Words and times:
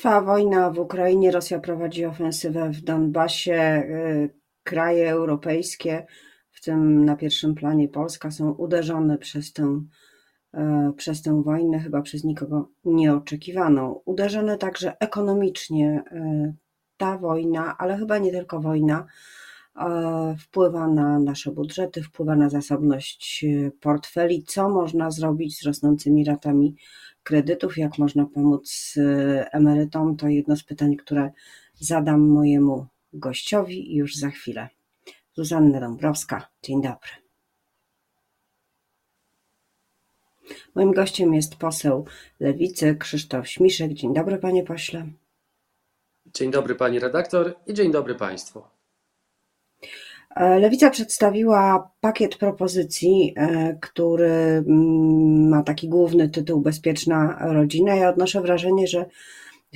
Trwa 0.00 0.20
wojna 0.20 0.70
w 0.70 0.78
Ukrainie, 0.78 1.30
Rosja 1.30 1.58
prowadzi 1.58 2.04
ofensywę 2.04 2.70
w 2.70 2.80
Donbasie. 2.80 3.82
Y, 3.84 4.30
kraje 4.62 5.10
europejskie, 5.10 6.06
w 6.50 6.64
tym 6.64 7.04
na 7.04 7.16
pierwszym 7.16 7.54
planie 7.54 7.88
Polska, 7.88 8.30
są 8.30 8.50
uderzone 8.50 9.18
przez 9.18 9.52
tę, 9.52 9.80
y, 10.54 10.92
przez 10.96 11.22
tę 11.22 11.42
wojnę, 11.42 11.78
chyba 11.78 12.02
przez 12.02 12.24
nikogo 12.24 12.68
nieoczekiwaną. 12.84 14.00
Uderzone 14.04 14.58
także 14.58 14.98
ekonomicznie 15.00 16.02
y, 16.12 16.54
ta 16.96 17.18
wojna, 17.18 17.76
ale 17.78 17.96
chyba 17.96 18.18
nie 18.18 18.32
tylko 18.32 18.60
wojna, 18.60 19.06
wpływa 20.38 20.88
na 20.88 21.18
nasze 21.18 21.50
budżety, 21.52 22.02
wpływa 22.02 22.36
na 22.36 22.48
zasobność 22.48 23.44
portfeli. 23.80 24.44
Co 24.44 24.68
można 24.68 25.10
zrobić 25.10 25.58
z 25.58 25.66
rosnącymi 25.66 26.24
ratami 26.24 26.76
kredytów, 27.22 27.78
jak 27.78 27.98
można 27.98 28.26
pomóc 28.26 28.94
y, 28.96 29.44
emerytom, 29.52 30.16
to 30.16 30.28
jedno 30.28 30.56
z 30.56 30.64
pytań, 30.64 30.96
które 30.96 31.30
zadam 31.74 32.28
mojemu 32.28 32.86
gościowi 33.12 33.96
już 33.96 34.16
za 34.16 34.30
chwilę. 34.30 34.68
Zuzanna 35.34 35.80
Dąbrowska, 35.80 36.48
dzień 36.62 36.82
dobry. 36.82 37.10
Moim 40.74 40.92
gościem 40.92 41.34
jest 41.34 41.56
poseł 41.56 42.06
Lewicy 42.40 42.96
Krzysztof 42.96 43.48
Śmiszek. 43.48 43.92
Dzień 43.92 44.14
dobry, 44.14 44.38
panie 44.38 44.64
pośle. 44.64 45.06
Dzień 46.26 46.50
dobry, 46.50 46.74
pani 46.74 46.98
redaktor 46.98 47.54
i 47.66 47.74
dzień 47.74 47.92
dobry 47.92 48.14
państwu. 48.14 48.62
E, 50.40 50.58
Lewica 50.58 50.90
przedstawiła 50.90 51.90
pakiet 52.00 52.36
propozycji, 52.36 53.34
e, 53.36 53.78
który 53.80 54.64
mm, 54.66 55.48
ma 55.48 55.62
taki 55.62 55.88
główny 55.88 56.28
tytuł 56.28 56.60
Bezpieczna 56.60 57.38
rodzina. 57.40 57.94
Ja 57.94 58.08
odnoszę 58.08 58.40
wrażenie, 58.40 58.86
że 58.86 59.06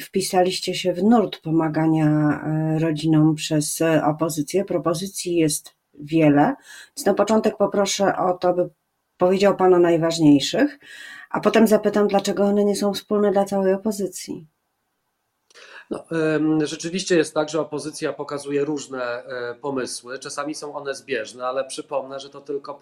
wpisaliście 0.00 0.74
się 0.74 0.92
w 0.92 1.02
nurt 1.02 1.41
pomagania 1.41 2.41
e, 2.46 2.78
rodzinom 2.78 3.34
przez 3.34 3.83
opozycję. 4.05 4.64
Propozycji 4.64 5.36
jest 5.36 5.74
wiele, 5.94 6.55
więc 6.96 7.06
na 7.06 7.14
początek 7.14 7.56
poproszę 7.56 8.17
o 8.17 8.33
to, 8.33 8.55
by 8.55 8.70
powiedział 9.17 9.56
Pan 9.56 9.74
o 9.74 9.78
najważniejszych, 9.78 10.78
a 11.30 11.41
potem 11.41 11.67
zapytam, 11.67 12.08
dlaczego 12.08 12.44
one 12.44 12.64
nie 12.64 12.77
są 12.77 12.92
wspólne 12.92 13.33
dla 13.33 13.44
całej 13.44 13.74
opozycji. 13.74 14.46
No, 15.90 16.04
rzeczywiście 16.62 17.16
jest 17.16 17.34
tak, 17.34 17.48
że 17.48 17.60
opozycja 17.60 18.12
pokazuje 18.12 18.64
różne 18.64 19.02
e, 19.02 19.54
pomysły. 19.54 20.18
Czasami 20.18 20.54
są 20.54 20.74
one 20.74 20.94
zbieżne, 20.94 21.46
ale 21.46 21.64
przypomnę, 21.64 22.20
że 22.20 22.30
to 22.30 22.40
tylko 22.40 22.80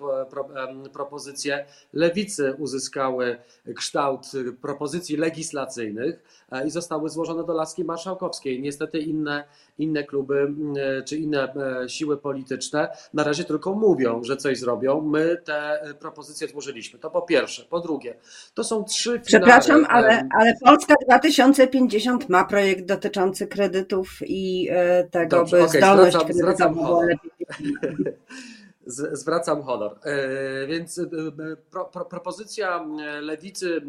propozycje 0.92 1.66
lewicy 1.92 2.54
uzyskały 2.58 3.38
kształt 3.76 4.26
propozycji 4.62 5.16
legislacyjnych 5.16 6.22
e, 6.52 6.66
i 6.66 6.70
zostały 6.70 7.08
złożone 7.08 7.44
do 7.44 7.52
laski 7.52 7.84
marszałkowskiej. 7.84 8.62
Niestety 8.62 8.98
inne, 8.98 9.44
inne 9.78 10.04
kluby 10.04 10.54
e, 10.76 11.02
czy 11.02 11.16
inne 11.16 11.54
siły 11.88 12.16
polityczne 12.16 12.88
na 13.14 13.24
razie 13.24 13.44
tylko 13.44 13.74
mówią, 13.74 14.24
że 14.24 14.36
coś 14.36 14.58
zrobią. 14.58 15.00
My 15.00 15.36
te 15.44 15.80
propozycje 16.00 16.48
złożyliśmy. 16.48 16.98
To 16.98 17.10
po 17.10 17.22
pierwsze. 17.22 17.64
Po 17.64 17.80
drugie, 17.80 18.14
to 18.54 18.64
są 18.64 18.84
trzy 18.84 19.20
Przepraszam, 19.20 19.86
ale, 19.88 20.28
ale 20.38 20.54
Polska 20.64 20.94
2050 21.06 22.28
ma 22.28 22.44
projekt 22.44 22.91
dotyczący 22.94 23.46
kredytów 23.46 24.18
i 24.26 24.68
e, 24.70 25.04
tego, 25.04 25.36
Dobrze, 25.36 25.56
by 25.56 25.62
okay, 25.62 25.78
zdolność 25.80 26.16
zwracam, 26.16 26.34
zwracam 26.34 26.74
była 26.74 27.04
lepiej. 27.04 27.30
zwracam 29.12 29.62
honor. 29.62 29.98
E, 30.04 30.66
więc 30.66 30.98
e, 30.98 31.06
pro, 31.70 31.84
pro, 31.84 32.04
propozycja 32.04 32.86
lewicy, 33.20 33.80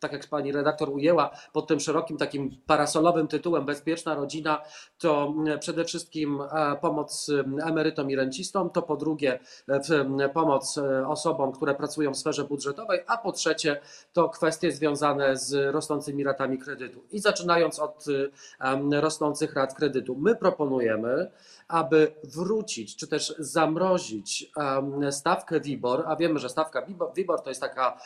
tak 0.00 0.12
jak 0.12 0.26
pani 0.26 0.52
redaktor 0.52 0.90
ujęła, 0.90 1.30
pod 1.52 1.66
tym 1.66 1.80
szerokim 1.80 2.16
takim 2.16 2.50
parasolowym 2.66 3.28
tytułem 3.28 3.64
Bezpieczna 3.64 4.14
rodzina, 4.14 4.62
to 4.98 5.34
przede 5.60 5.84
wszystkim 5.84 6.42
pomoc 6.80 7.30
emerytom 7.62 8.10
i 8.10 8.16
rencistom, 8.16 8.70
to 8.70 8.82
po 8.82 8.96
drugie 8.96 9.38
pomoc 10.34 10.80
osobom, 11.06 11.52
które 11.52 11.74
pracują 11.74 12.12
w 12.14 12.16
sferze 12.16 12.44
budżetowej, 12.44 13.00
a 13.06 13.18
po 13.18 13.32
trzecie 13.32 13.80
to 14.12 14.28
kwestie 14.28 14.72
związane 14.72 15.36
z 15.36 15.74
rosnącymi 15.74 16.24
ratami 16.24 16.58
kredytu. 16.58 17.04
I 17.10 17.18
zaczynając 17.18 17.78
od 17.78 18.04
rosnących 18.92 19.54
rat 19.54 19.74
kredytu, 19.74 20.16
my 20.16 20.36
proponujemy, 20.36 21.30
aby 21.68 22.12
wrócić, 22.24 22.96
czy 22.96 23.08
też 23.08 23.34
zamrozić 23.38 24.52
stawkę 25.10 25.60
WIBOR, 25.60 26.04
a 26.06 26.16
wiemy, 26.16 26.38
że 26.38 26.48
stawka 26.48 26.86
WIBOR 27.16 27.42
to 27.42 27.50
jest 27.50 27.60
taka 27.60 28.00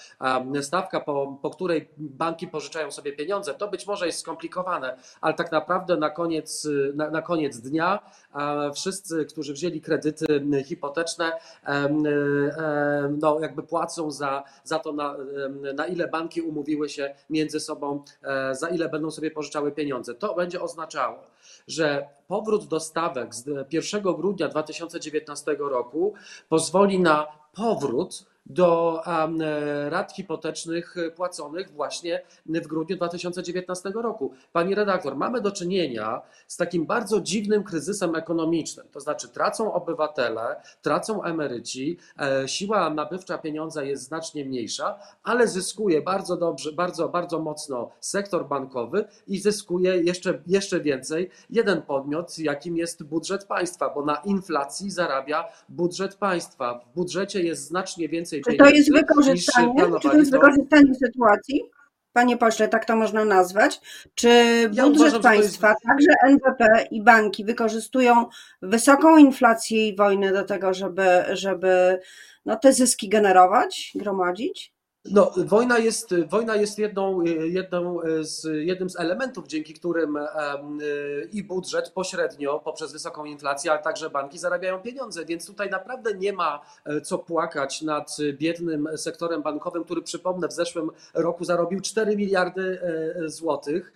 stawka, 0.62 1.00
po, 1.00 1.38
po 1.42 1.50
której 1.50 1.83
banki 1.96 2.48
pożyczają 2.48 2.90
sobie 2.90 3.12
pieniądze. 3.12 3.54
To 3.54 3.68
być 3.68 3.86
może 3.86 4.06
jest 4.06 4.18
skomplikowane, 4.18 4.96
ale 5.20 5.34
tak 5.34 5.52
naprawdę 5.52 5.96
na 5.96 6.10
koniec, 6.10 6.68
na, 6.94 7.10
na 7.10 7.22
koniec 7.22 7.60
dnia 7.60 7.98
wszyscy, 8.74 9.24
którzy 9.24 9.52
wzięli 9.52 9.80
kredyty 9.80 10.46
hipoteczne, 10.64 11.32
no 13.20 13.40
jakby 13.40 13.62
płacą 13.62 14.10
za, 14.10 14.44
za 14.64 14.78
to, 14.78 14.92
na, 14.92 15.16
na 15.74 15.86
ile 15.86 16.08
banki 16.08 16.42
umówiły 16.42 16.88
się 16.88 17.14
między 17.30 17.60
sobą, 17.60 18.04
e, 18.22 18.54
za 18.54 18.68
ile 18.68 18.88
będą 18.88 19.10
sobie 19.10 19.30
pożyczały 19.30 19.72
pieniądze. 19.72 20.14
To 20.14 20.34
będzie 20.34 20.60
oznaczało, 20.60 21.18
że 21.68 22.08
powrót 22.28 22.66
do 22.66 22.80
stawek 22.80 23.34
z 23.34 23.72
1 23.72 24.02
grudnia 24.02 24.48
2019 24.48 25.56
roku 25.58 26.14
pozwoli 26.48 27.00
na 27.00 27.26
powrót 27.54 28.33
do 28.46 29.02
rat 29.88 30.12
hipotecznych 30.12 30.94
płaconych 31.16 31.72
właśnie 31.72 32.22
w 32.46 32.66
grudniu 32.66 32.96
2019 32.96 33.90
roku. 33.94 34.32
Pani 34.52 34.74
redaktor, 34.74 35.16
mamy 35.16 35.40
do 35.40 35.52
czynienia 35.52 36.22
z 36.46 36.56
takim 36.56 36.86
bardzo 36.86 37.20
dziwnym 37.20 37.64
kryzysem 37.64 38.14
ekonomicznym, 38.14 38.86
to 38.92 39.00
znaczy 39.00 39.28
tracą 39.28 39.72
obywatele, 39.72 40.56
tracą 40.82 41.22
emeryci, 41.22 41.98
e, 42.20 42.48
siła 42.48 42.90
nabywcza 42.90 43.38
pieniądza 43.38 43.82
jest 43.82 44.02
znacznie 44.02 44.44
mniejsza, 44.44 44.98
ale 45.22 45.48
zyskuje 45.48 46.02
bardzo 46.02 46.36
dobrze, 46.36 46.72
bardzo, 46.72 47.08
bardzo 47.08 47.38
mocno 47.38 47.90
sektor 48.00 48.48
bankowy 48.48 49.04
i 49.26 49.38
zyskuje 49.38 49.96
jeszcze, 49.96 50.42
jeszcze 50.46 50.80
więcej 50.80 51.30
jeden 51.50 51.82
podmiot, 51.82 52.38
jakim 52.38 52.76
jest 52.76 53.02
budżet 53.02 53.44
państwa, 53.44 53.90
bo 53.90 54.04
na 54.04 54.16
inflacji 54.16 54.90
zarabia 54.90 55.44
budżet 55.68 56.14
państwa. 56.14 56.78
W 56.78 56.94
budżecie 56.94 57.42
jest 57.42 57.66
znacznie 57.66 58.08
więcej 58.08 58.33
więcej 58.34 58.52
Czy 58.52 58.58
to 58.58 58.70
jest 58.70 58.92
wykorzystanie, 58.92 59.74
czy 60.02 60.08
to 60.08 60.16
jest 60.16 60.30
wykorzystanie 60.30 60.94
sytuacji? 60.94 61.62
Panie 62.12 62.36
pośle, 62.36 62.68
tak 62.68 62.84
to 62.84 62.96
można 62.96 63.24
nazwać. 63.24 63.80
Czy 64.14 64.28
ja 64.72 64.84
budżet 64.84 65.00
uważam, 65.00 65.22
państwa, 65.22 65.68
jest... 65.68 65.82
także 65.82 66.10
NBP 66.22 66.86
i 66.90 67.02
banki 67.02 67.44
wykorzystują 67.44 68.26
wysoką 68.62 69.18
inflację 69.18 69.88
i 69.88 69.96
wojnę 69.96 70.32
do 70.32 70.44
tego, 70.44 70.74
żeby, 70.74 71.24
żeby 71.32 72.00
no, 72.44 72.56
te 72.56 72.72
zyski 72.72 73.08
generować, 73.08 73.92
gromadzić? 73.94 74.73
No, 75.10 75.32
wojna 75.36 75.78
jest, 75.78 76.14
wojna 76.28 76.56
jest 76.56 76.78
jedną, 76.78 77.22
jedną 77.44 78.00
z, 78.20 78.44
jednym 78.66 78.90
z 78.90 79.00
elementów, 79.00 79.46
dzięki 79.46 79.74
którym 79.74 80.18
i 81.32 81.42
budżet 81.42 81.90
pośrednio 81.90 82.58
poprzez 82.58 82.92
wysoką 82.92 83.24
inflację, 83.24 83.70
ale 83.72 83.82
także 83.82 84.10
banki 84.10 84.38
zarabiają 84.38 84.78
pieniądze, 84.78 85.24
więc 85.24 85.46
tutaj 85.46 85.70
naprawdę 85.70 86.14
nie 86.14 86.32
ma 86.32 86.60
e, 86.84 87.00
co 87.00 87.18
płakać 87.18 87.82
nad 87.82 88.16
biednym 88.32 88.88
sektorem 88.96 89.42
bankowym, 89.42 89.84
który 89.84 90.02
przypomnę 90.02 90.48
w 90.48 90.52
zeszłym 90.52 90.90
roku 91.14 91.44
zarobił 91.44 91.80
4 91.80 92.16
miliardy 92.16 92.80
e, 92.82 93.28
złotych 93.28 93.92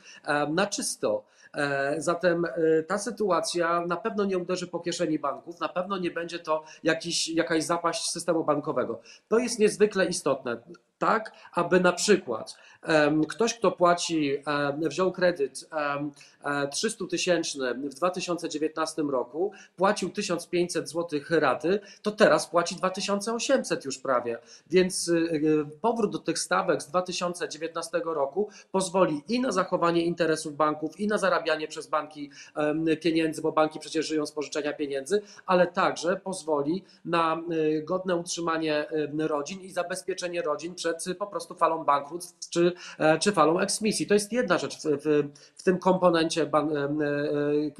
na 0.48 0.66
czysto. 0.66 1.24
E, 1.54 1.94
zatem 1.98 2.46
ta 2.86 2.98
sytuacja 2.98 3.86
na 3.86 3.96
pewno 3.96 4.24
nie 4.24 4.38
uderzy 4.38 4.66
po 4.66 4.80
kieszeni 4.80 5.18
banków, 5.18 5.60
na 5.60 5.68
pewno 5.68 5.98
nie 5.98 6.10
będzie 6.10 6.38
to 6.38 6.64
jakiś, 6.82 7.28
jakaś 7.28 7.64
zapaść 7.64 8.10
systemu 8.10 8.44
bankowego. 8.44 9.00
To 9.28 9.38
jest 9.38 9.58
niezwykle 9.58 10.06
istotne 10.06 10.56
tak, 10.98 11.32
aby 11.52 11.80
na 11.80 11.92
przykład 11.92 12.58
ktoś, 13.28 13.54
kto 13.54 13.72
płaci, 13.72 14.36
wziął 14.78 15.12
kredyt 15.12 15.68
300 16.70 17.04
e, 17.04 17.08
tysięczny 17.08 17.74
w 17.74 17.94
2019 17.94 19.02
roku, 19.02 19.52
płacił 19.76 20.10
1500 20.10 20.90
zł 20.90 21.20
raty, 21.30 21.80
to 22.02 22.10
teraz 22.10 22.46
płaci 22.46 22.76
2800 22.76 23.84
już 23.84 23.98
prawie. 23.98 24.38
Więc 24.70 25.08
y, 25.08 25.12
y, 25.12 25.64
powrót 25.80 26.12
do 26.12 26.18
tych 26.18 26.38
stawek 26.38 26.82
z 26.82 26.86
2019 26.86 28.00
roku 28.04 28.48
pozwoli 28.72 29.22
i 29.28 29.40
na 29.40 29.52
zachowanie 29.52 30.04
interesów 30.04 30.56
banków, 30.56 31.00
i 31.00 31.06
na 31.06 31.18
zarabianie 31.18 31.68
przez 31.68 31.86
banki 31.86 32.30
pieniędzy, 33.00 33.42
bo 33.42 33.52
banki 33.52 33.78
przecież 33.78 34.06
żyją 34.06 34.26
z 34.26 34.32
pożyczenia 34.32 34.72
pieniędzy, 34.72 35.22
ale 35.46 35.66
także 35.66 36.16
pozwoli 36.16 36.84
na 37.04 37.42
y, 37.52 37.82
godne 37.82 38.16
utrzymanie 38.16 38.86
rodzin 39.18 39.60
i 39.60 39.70
zabezpieczenie 39.70 40.42
rodzin 40.42 40.74
przed 40.74 40.88
przed 40.98 41.18
po 41.18 41.26
prostu 41.26 41.54
falą 41.54 41.84
bankructw 41.84 42.48
czy, 42.50 42.67
czy 43.20 43.32
falą 43.32 43.60
eksmisji. 43.60 44.06
To 44.06 44.14
jest 44.14 44.32
jedna 44.32 44.58
rzecz 44.58 44.78
w, 44.78 44.82
w, 44.84 45.28
w 45.56 45.62
tym 45.62 45.78
komponencie 45.78 46.46
ban, 46.46 46.70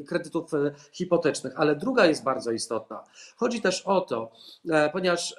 kredytów 0.07 0.51
hipotecznych, 0.93 1.53
ale 1.57 1.77
druga 1.77 2.07
jest 2.07 2.25
bardzo 2.25 2.51
istotna. 2.53 3.05
Chodzi 3.37 3.61
też 3.61 3.83
o 3.83 4.01
to, 4.01 4.31
ponieważ 4.93 5.37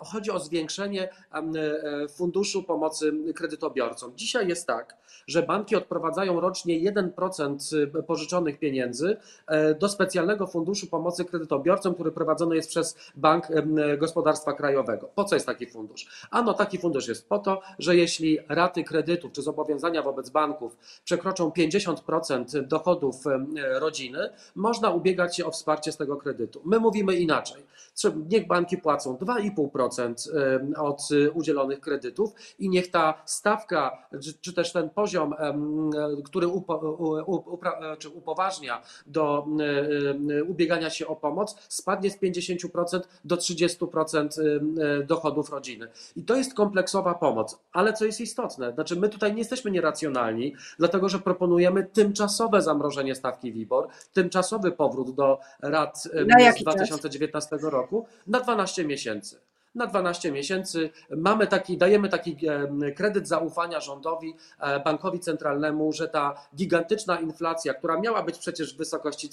chodzi 0.00 0.30
o 0.30 0.38
zwiększenie 0.38 1.08
funduszu 2.16 2.62
pomocy 2.62 3.12
kredytobiorcom. 3.34 4.12
Dzisiaj 4.16 4.48
jest 4.48 4.66
tak, 4.66 4.96
że 5.26 5.42
banki 5.42 5.76
odprowadzają 5.76 6.40
rocznie 6.40 6.92
1% 6.92 8.02
pożyczonych 8.02 8.58
pieniędzy 8.58 9.16
do 9.80 9.88
specjalnego 9.88 10.46
funduszu 10.46 10.86
pomocy 10.86 11.24
kredytobiorcom, 11.24 11.94
który 11.94 12.12
prowadzony 12.12 12.56
jest 12.56 12.68
przez 12.68 12.96
Bank 13.16 13.46
Gospodarstwa 13.98 14.52
Krajowego. 14.52 15.10
Po 15.14 15.24
co 15.24 15.36
jest 15.36 15.46
taki 15.46 15.66
fundusz? 15.66 16.28
Ano, 16.30 16.54
taki 16.54 16.78
fundusz 16.78 17.08
jest 17.08 17.28
po 17.28 17.38
to, 17.38 17.60
że 17.78 17.96
jeśli 17.96 18.38
raty 18.48 18.84
kredytów 18.84 19.32
czy 19.32 19.42
zobowiązania 19.42 20.02
wobec 20.02 20.30
banków 20.30 20.76
przekroczą 21.04 21.48
50% 21.48 22.66
dochodów 22.66 23.16
rodziny, 23.56 24.30
można 24.54 24.90
ubiegać 24.90 25.36
się 25.36 25.46
o 25.46 25.50
wsparcie 25.50 25.92
z 25.92 25.96
tego 25.96 26.16
kredytu. 26.16 26.60
My 26.64 26.78
mówimy 26.78 27.16
inaczej. 27.16 27.66
Niech 28.30 28.46
banki 28.46 28.78
płacą 28.78 29.16
2,5% 29.16 30.28
od 30.76 31.00
udzielonych 31.34 31.80
kredytów 31.80 32.30
i 32.58 32.68
niech 32.68 32.90
ta 32.90 33.22
stawka, 33.24 34.08
czy 34.40 34.52
też 34.52 34.72
ten 34.72 34.90
poziom, 34.90 35.34
który 36.24 36.46
upoważnia 38.14 38.82
do 39.06 39.46
ubiegania 40.48 40.90
się 40.90 41.06
o 41.06 41.16
pomoc, 41.16 41.56
spadnie 41.68 42.10
z 42.10 42.18
50% 42.18 43.00
do 43.24 43.36
30% 43.36 44.28
dochodów 45.06 45.50
rodziny. 45.50 45.88
I 46.16 46.24
to 46.24 46.36
jest 46.36 46.54
kompleksowa 46.54 47.14
pomoc. 47.14 47.58
Ale 47.72 47.92
co 47.92 48.04
jest 48.04 48.20
istotne, 48.20 48.37
znaczy 48.74 48.96
my 48.96 49.08
tutaj 49.08 49.32
nie 49.32 49.38
jesteśmy 49.38 49.70
nieracjonalni, 49.70 50.54
dlatego 50.78 51.08
że 51.08 51.18
proponujemy 51.18 51.84
tymczasowe 51.84 52.62
zamrożenie 52.62 53.14
stawki 53.14 53.52
WIBOR, 53.52 53.88
tymczasowy 54.12 54.72
powrót 54.72 55.14
do 55.14 55.38
rat 55.62 56.02
z 56.02 56.62
2019 56.62 57.50
czas? 57.50 57.62
roku 57.62 58.06
na 58.26 58.40
12 58.40 58.84
miesięcy 58.84 59.40
na 59.78 59.86
12 59.86 60.32
miesięcy. 60.32 60.90
Mamy 61.16 61.46
taki, 61.46 61.76
dajemy 61.76 62.08
taki 62.08 62.36
kredyt 62.96 63.28
zaufania 63.28 63.80
rządowi, 63.80 64.34
e, 64.60 64.80
bankowi 64.80 65.20
centralnemu, 65.20 65.92
że 65.92 66.08
ta 66.08 66.34
gigantyczna 66.56 67.20
inflacja, 67.20 67.74
która 67.74 68.00
miała 68.00 68.22
być 68.22 68.38
przecież 68.38 68.74
w 68.74 68.78
wysokości 68.78 69.28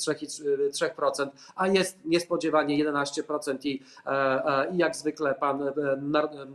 3%, 0.72 1.28
a 1.56 1.68
jest 1.68 2.06
niespodziewanie 2.06 2.78
11% 2.78 3.66
i, 3.66 3.82
e, 4.06 4.10
e, 4.10 4.74
i 4.74 4.78
jak 4.78 4.96
zwykle 4.96 5.36
pan, 5.36 5.64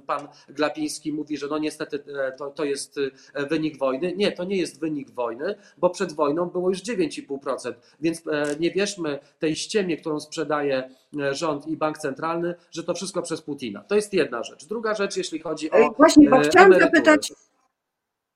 pan 0.06 0.28
Glapiński 0.48 1.12
mówi, 1.12 1.38
że 1.38 1.46
no 1.46 1.58
niestety 1.58 2.04
to, 2.38 2.50
to 2.50 2.64
jest 2.64 2.96
wynik 3.34 3.78
wojny. 3.78 4.12
Nie, 4.16 4.32
to 4.32 4.44
nie 4.44 4.56
jest 4.56 4.80
wynik 4.80 5.10
wojny, 5.10 5.54
bo 5.78 5.90
przed 5.90 6.12
wojną 6.12 6.46
było 6.46 6.68
już 6.68 6.82
9,5%, 6.82 7.72
więc 8.00 8.22
nie 8.60 8.70
wierzmy 8.70 9.18
tej 9.38 9.56
ściemie, 9.56 9.96
którą 9.96 10.20
sprzedaje 10.20 10.90
rząd 11.32 11.66
i 11.66 11.76
bank 11.76 11.98
centralny, 11.98 12.54
że 12.70 12.84
to 12.84 12.94
wszystko 12.94 13.22
przez 13.22 13.42
Putina. 13.42 13.80
To 13.80 13.94
jest 13.94 14.14
jedna 14.14 14.42
rzecz. 14.42 14.66
Druga 14.66 14.94
rzecz, 14.94 15.16
jeśli 15.16 15.38
chodzi 15.38 15.70
o. 15.70 15.90
Właśnie, 15.90 16.30
bo 16.30 16.36
e, 16.36 16.40
chciałam 16.40 16.72
emerytury. 16.72 16.96
zapytać. 16.96 17.32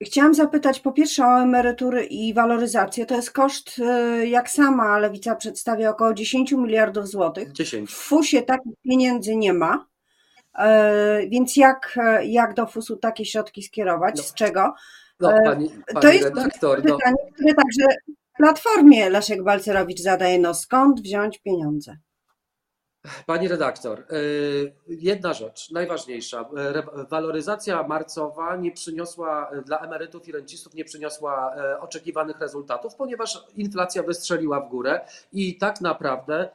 Chciałam 0.02 0.34
zapytać 0.34 0.80
po 0.80 0.92
pierwsze 0.92 1.26
o 1.26 1.42
emerytury 1.42 2.04
i 2.04 2.34
waloryzację. 2.34 3.06
To 3.06 3.14
jest 3.14 3.30
koszt, 3.30 3.80
e, 3.84 4.26
jak 4.26 4.50
sama 4.50 4.98
Lewica 4.98 5.36
przedstawia, 5.36 5.90
około 5.90 6.14
10 6.14 6.52
miliardów 6.52 7.08
złotych. 7.08 7.52
10. 7.52 7.90
W 7.90 7.94
FUS-ie 7.94 8.42
takich 8.42 8.72
pieniędzy 8.82 9.36
nie 9.36 9.52
ma. 9.52 9.86
E, 10.58 11.26
więc 11.28 11.56
jak, 11.56 11.98
jak 12.22 12.54
do 12.54 12.66
FUS-u 12.66 12.96
takie 12.96 13.24
środki 13.24 13.62
skierować? 13.62 14.14
No. 14.16 14.22
Z 14.22 14.34
czego? 14.34 14.74
No, 15.20 15.30
pani, 15.44 15.68
pani 15.68 16.02
to 16.02 16.08
jest 16.08 16.24
redaktor, 16.24 16.84
no. 16.84 16.96
pytanie, 16.96 17.16
no. 17.24 17.32
które 17.34 17.54
także 17.54 17.96
Platformie 18.36 19.10
Leszek 19.10 19.42
Balcerowicz 19.42 20.00
zadaje, 20.00 20.38
no 20.38 20.54
skąd 20.54 21.00
wziąć 21.00 21.38
pieniądze? 21.38 21.96
Pani 23.26 23.48
redaktor, 23.48 24.04
y, 24.12 24.72
jedna 24.88 25.34
rzecz, 25.34 25.70
najważniejsza. 25.70 26.48
Waloryzacja 27.10 27.82
marcowa 27.82 28.56
nie 28.56 28.72
przyniosła 28.72 29.50
dla 29.66 29.78
emerytów 29.78 30.28
i 30.28 30.32
rencistów 30.32 30.74
nie 30.74 30.84
przyniosła 30.84 31.54
e, 31.56 31.80
oczekiwanych 31.80 32.38
rezultatów, 32.40 32.94
ponieważ 32.94 33.44
inflacja 33.56 34.02
wystrzeliła 34.02 34.60
w 34.60 34.68
górę 34.68 35.00
i 35.32 35.58
tak 35.58 35.80
naprawdę 35.80 36.34
e, 36.34 36.50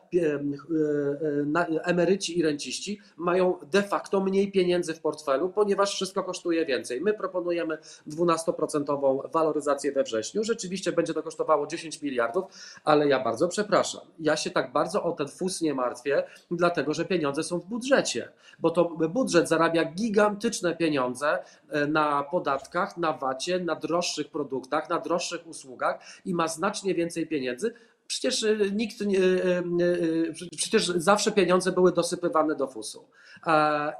e, 1.55 1.83
emeryci 1.83 2.39
i 2.39 2.43
renciści 2.43 2.99
mają 3.17 3.57
de 3.71 3.83
facto 3.83 4.19
mniej 4.19 4.51
pieniędzy 4.51 4.93
w 4.93 5.01
portfelu, 5.01 5.49
ponieważ 5.49 5.95
wszystko 5.95 6.23
kosztuje 6.23 6.65
więcej. 6.65 7.01
My 7.01 7.13
proponujemy 7.13 7.77
12% 8.07 9.31
waloryzację 9.31 9.91
we 9.91 10.03
wrześniu. 10.03 10.43
Rzeczywiście 10.43 10.91
będzie 10.91 11.13
to 11.13 11.23
kosztowało 11.23 11.67
10 11.67 12.01
miliardów, 12.01 12.45
ale 12.83 13.07
ja 13.07 13.19
bardzo 13.19 13.47
przepraszam. 13.47 14.01
Ja 14.19 14.37
się 14.37 14.49
tak 14.49 14.71
bardzo 14.71 15.03
o 15.03 15.11
ten 15.11 15.27
FUS 15.27 15.61
nie 15.61 15.73
martwię 15.73 16.23
dlatego 16.51 16.93
że 16.93 17.05
pieniądze 17.05 17.43
są 17.43 17.59
w 17.59 17.65
budżecie, 17.65 18.29
bo 18.59 18.69
to 18.69 18.85
budżet 18.85 19.49
zarabia 19.49 19.85
gigantyczne 19.85 20.75
pieniądze 20.75 21.39
e, 21.69 21.87
na 21.87 22.23
podatkach, 22.23 22.97
na 22.97 23.13
wacie, 23.13 23.59
na 23.59 23.75
droższych 23.75 24.27
produktach, 24.27 24.89
na 24.89 24.99
droższych 24.99 25.47
usługach 25.47 25.99
i 26.25 26.33
ma 26.33 26.47
znacznie 26.47 26.95
więcej 26.95 27.27
pieniędzy, 27.27 27.73
Przecież 28.09 28.43
e, 28.43 28.57
nikt 28.73 29.05
nie, 29.05 29.19
e, 29.19 29.63
przecież 30.57 30.87
zawsze 30.87 31.31
pieniądze 31.31 31.71
były 31.71 31.91
dosypywane 31.91 32.55
do 32.55 32.67
FUS-u 32.67 33.05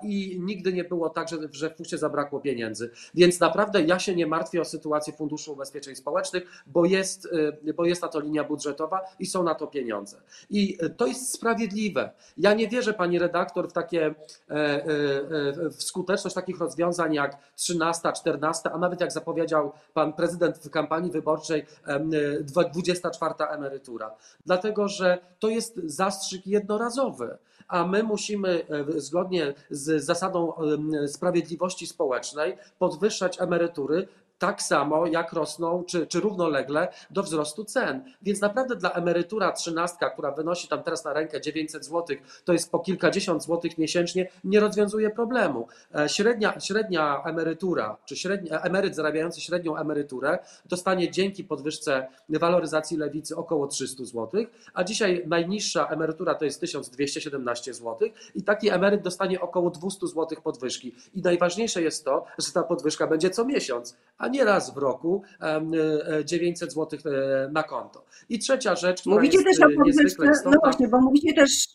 i 0.03 0.39
nigdy 0.41 0.73
nie 0.73 0.83
było 0.83 1.09
tak, 1.09 1.29
że, 1.29 1.38
że 1.51 1.69
w 1.69 1.77
FUS-ie 1.77 2.00
zabrakło 2.00 2.39
pieniędzy. 2.39 2.91
Więc 3.13 3.39
naprawdę 3.39 3.81
ja 3.81 4.00
się 4.00 4.15
nie 4.15 4.27
martwię 4.27 4.61
o 4.61 4.65
sytuację 4.65 5.13
Funduszu 5.13 5.53
Ubezpieczeń 5.53 5.95
Społecznych, 5.95 6.63
bo 6.67 6.85
jest, 6.85 7.27
bo 7.75 7.85
jest 7.85 8.01
na 8.01 8.07
to 8.07 8.19
linia 8.19 8.44
budżetowa 8.44 9.01
i 9.19 9.25
są 9.25 9.44
na 9.44 9.56
to 9.56 9.67
pieniądze. 9.67 10.21
I 10.50 10.77
to 10.97 11.07
jest 11.07 11.33
sprawiedliwe. 11.33 12.11
Ja 12.38 12.53
nie 12.53 12.67
wierzę, 12.67 12.94
pani 12.94 13.19
redaktor, 13.19 13.69
w 13.69 13.73
takie 13.73 14.15
w 15.71 15.83
skuteczność 15.83 16.35
takich 16.35 16.59
rozwiązań 16.59 17.13
jak 17.13 17.38
13, 17.56 18.11
14, 18.13 18.69
a 18.71 18.77
nawet 18.77 19.01
jak 19.01 19.11
zapowiedział 19.11 19.71
pan 19.94 20.13
prezydent 20.13 20.57
w 20.57 20.69
kampanii 20.69 21.11
wyborczej 21.11 21.65
24 22.44 23.33
emerytura 23.50 23.98
dlatego 24.45 24.87
że 24.87 25.17
to 25.39 25.49
jest 25.49 25.75
zastrzyk 25.85 26.47
jednorazowy, 26.47 27.37
a 27.67 27.87
my 27.87 28.03
musimy 28.03 28.65
e, 28.95 29.01
zgodnie 29.01 29.53
z 29.69 30.03
zasadą 30.03 30.53
sprawiedliwości 31.07 31.87
społecznej 31.87 32.57
podwyższać 32.79 33.41
emerytury 33.41 34.07
tak 34.39 34.62
samo 34.62 35.07
jak 35.07 35.33
rosną, 35.33 35.83
czy, 35.83 36.07
czy 36.07 36.19
równolegle 36.19 36.88
do 37.09 37.24
wzrostu 37.24 37.63
cen. 37.65 38.03
Więc 38.21 38.41
naprawdę 38.41 38.75
dla 38.75 38.91
emerytura 38.91 39.51
trzynastka, 39.51 40.09
która 40.09 40.31
wynosi 40.31 40.68
tam 40.68 40.83
teraz 40.83 41.06
na 41.06 41.13
rękę 41.13 41.41
900 41.41 41.86
zł, 41.86 42.18
to 42.45 42.53
jest 42.53 42.71
po 42.71 42.80
kilkadziesiąt 42.80 43.44
złotych 43.44 43.77
miesięcznie, 43.77 44.27
nie 44.44 44.59
rozwiązuje 44.59 45.09
problemu. 45.09 45.68
E, 45.95 46.09
średnia, 46.09 46.59
średnia 46.59 47.24
emerytura, 47.25 47.97
czy 48.06 48.15
średnia, 48.15 48.62
emeryt 48.62 48.95
zarabiający 48.95 49.41
średnią 49.41 49.77
emeryturę 49.77 50.39
dostanie 50.65 51.12
dzięki 51.12 51.44
podwyżce 51.44 52.07
waloryzacji 52.30 52.97
lewicy 52.97 53.35
około 53.35 53.68
300 53.68 54.06
zł, 54.06 54.45
a 54.73 54.83
dzisiaj 54.83 55.23
najniższa 55.28 55.87
emerytura 55.87 56.35
to 56.35 56.45
jest 56.45 56.59
1217 56.61 57.73
zł 57.73 58.09
i 58.35 58.44
taki 58.44 58.69
emeryt 58.69 59.02
dostanie 59.02 59.42
około 59.42 59.69
200 59.69 60.07
zł 60.07 60.28
podwyżki. 60.44 60.95
I 61.13 61.21
najważniejsze 61.21 61.81
jest 61.81 62.06
to, 62.06 62.25
że 62.37 62.52
ta 62.52 62.63
podwyżka 62.63 63.07
będzie 63.07 63.30
co 63.30 63.45
miesiąc, 63.45 63.97
a 64.18 64.29
nie 64.30 64.44
raz 64.44 64.74
w 64.74 64.78
roku 64.78 65.24
900 66.26 66.74
zł 66.74 67.00
e, 67.06 67.50
na 67.52 67.64
konto. 67.64 68.06
I 68.30 68.40
trzecia 68.40 68.76
rzecz, 68.76 69.06
mówicie 69.06 69.38
jest 69.38 69.48
też 69.48 69.68
o 69.68 69.71
e, 69.71 69.76
podwyżce, 69.76 70.31
No 70.45 70.57
właśnie, 70.64 70.88
bo 70.88 71.02
mówicie 71.02 71.33
też 71.33 71.68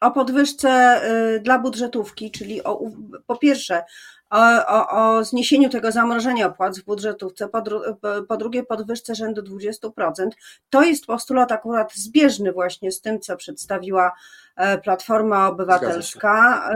o 0.00 0.10
podwyżce 0.10 0.70
e, 0.70 1.40
dla 1.40 1.58
budżetówki, 1.58 2.30
czyli 2.30 2.64
o, 2.64 2.80
po 3.26 3.36
pierwsze 3.36 3.84
o, 4.30 4.66
o, 4.66 4.88
o, 4.88 5.24
zniesieniu 5.24 5.68
tego 5.68 5.92
zamrożenia 5.92 6.46
opłat 6.46 6.78
w 6.78 6.84
budżetówce, 6.84 7.48
po, 7.48 7.62
dru, 7.62 7.80
po, 8.28 8.36
drugie 8.36 8.62
podwyżce 8.62 9.14
rzędu 9.14 9.42
20%. 9.42 9.90
To 10.70 10.82
jest 10.82 11.06
postulat 11.06 11.52
akurat 11.52 11.94
zbieżny 11.94 12.52
właśnie 12.52 12.92
z 12.92 13.00
tym, 13.00 13.20
co 13.20 13.36
przedstawiła 13.36 14.12
Platforma 14.82 15.48
Obywatelska 15.48 16.70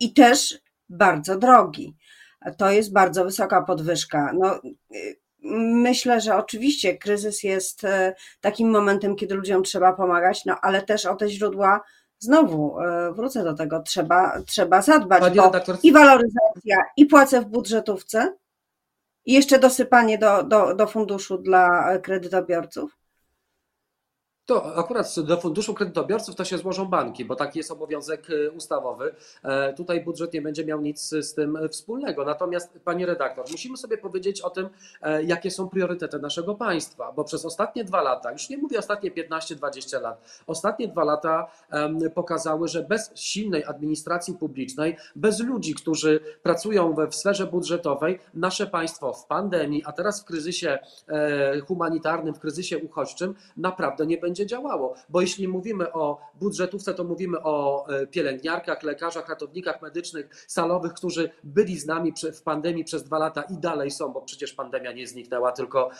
i 0.00 0.12
też 0.12 0.58
bardzo 0.88 1.38
drogi 1.38 1.96
to 2.56 2.70
jest 2.70 2.92
bardzo 2.92 3.24
wysoka 3.24 3.62
podwyżka. 3.62 4.32
No, 4.34 4.60
myślę, 5.72 6.20
że 6.20 6.36
oczywiście 6.36 6.98
kryzys 6.98 7.42
jest 7.42 7.84
e, 7.84 8.14
takim 8.40 8.70
momentem, 8.70 9.16
kiedy 9.16 9.34
ludziom 9.34 9.62
trzeba 9.62 9.92
pomagać, 9.92 10.44
no 10.44 10.56
ale 10.62 10.82
też 10.82 11.06
o 11.06 11.14
te 11.14 11.28
źródła 11.28 11.80
znowu 12.18 12.80
e, 12.80 13.12
wrócę 13.12 13.44
do 13.44 13.54
tego, 13.54 13.82
trzeba, 13.82 14.42
trzeba 14.46 14.82
zadbać, 14.82 15.36
bo 15.36 15.44
redaktor... 15.44 15.76
i 15.82 15.92
waloryzacja, 15.92 16.76
i 16.96 17.06
płace 17.06 17.40
w 17.40 17.44
budżetówce, 17.44 18.36
i 19.24 19.32
jeszcze 19.32 19.58
dosypanie 19.58 20.18
do, 20.18 20.42
do, 20.42 20.74
do 20.74 20.86
funduszu 20.86 21.38
dla 21.38 21.98
kredytobiorców 21.98 22.96
To 24.50 24.76
akurat 24.76 25.20
do 25.20 25.36
funduszu 25.36 25.74
kredytobiorców 25.74 26.36
to 26.36 26.44
się 26.44 26.58
złożą 26.58 26.84
banki, 26.84 27.24
bo 27.24 27.36
taki 27.36 27.58
jest 27.58 27.70
obowiązek 27.70 28.30
y, 28.30 28.50
ustawowy. 28.50 29.14
E, 29.42 29.72
tutaj 29.72 30.04
budżet 30.04 30.32
nie 30.32 30.42
będzie 30.42 30.64
miał 30.64 30.80
nic 30.80 31.08
z 31.08 31.34
tym 31.34 31.58
wspólnego. 31.70 32.24
Natomiast, 32.24 32.78
pani 32.84 33.06
redaktor, 33.06 33.44
musimy 33.50 33.76
sobie 33.76 33.98
powiedzieć 33.98 34.40
o 34.40 34.50
tym, 34.50 34.68
e, 35.02 35.22
jakie 35.22 35.50
są 35.50 35.68
priorytety 35.68 36.18
naszego 36.18 36.54
państwa, 36.54 37.12
bo 37.12 37.24
przez 37.24 37.44
ostatnie 37.44 37.84
dwa 37.84 38.02
lata, 38.02 38.32
już 38.32 38.48
nie 38.48 38.58
mówię 38.58 38.78
ostatnie 38.78 39.10
15-20 39.10 40.00
lat, 40.00 40.42
ostatnie 40.46 40.88
dwa 40.88 41.04
lata 41.04 41.50
pokazały, 42.14 42.68
że 42.68 42.82
bez 42.82 43.10
silnej 43.14 43.64
administracji 43.64 44.34
publicznej, 44.34 44.96
bez 45.16 45.40
ludzi, 45.40 45.74
którzy 45.74 46.20
pracują 46.42 46.94
w 47.10 47.14
sferze 47.14 47.46
budżetowej, 47.46 48.18
nasze 48.34 48.66
państwo 48.66 49.12
w 49.12 49.26
pandemii, 49.26 49.82
a 49.86 49.92
teraz 49.92 50.22
w 50.22 50.24
kryzysie 50.24 50.78
e, 51.08 51.60
humanitarnym, 51.60 52.34
w 52.34 52.40
kryzysie 52.40 52.78
uchodźczym, 52.78 53.34
naprawdę 53.56 54.06
nie 54.06 54.18
będzie 54.18 54.39
będzie 54.40 54.46
działało. 54.46 54.94
Bo 55.08 55.20
jeśli 55.20 55.48
mówimy 55.48 55.92
o 55.92 56.20
budżetówce, 56.34 56.94
to 56.94 57.04
mówimy 57.04 57.42
o 57.42 57.86
e, 57.88 58.06
pielęgniarkach, 58.06 58.82
lekarzach, 58.82 59.28
ratownikach 59.28 59.82
medycznych, 59.82 60.44
salowych, 60.46 60.92
którzy 60.92 61.30
byli 61.44 61.78
z 61.78 61.86
nami 61.86 62.12
w 62.34 62.42
pandemii 62.42 62.84
przez 62.84 63.04
dwa 63.04 63.18
lata 63.18 63.42
i 63.42 63.58
dalej 63.58 63.90
są, 63.90 64.12
bo 64.12 64.20
przecież 64.20 64.52
pandemia 64.52 64.92
nie 64.92 65.06
zniknęła, 65.06 65.52
tylko, 65.52 65.90